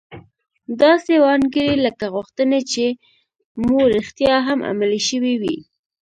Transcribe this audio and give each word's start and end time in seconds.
داسې 0.81 1.13
وانګيرئ 1.23 1.79
لکه 1.85 2.05
غوښتنې 2.15 2.59
چې 2.71 2.85
مو 3.65 3.79
رښتيا 3.95 4.35
هم 4.47 4.59
عملي 4.69 5.01
شوې 5.09 5.33
وي. 5.41 5.57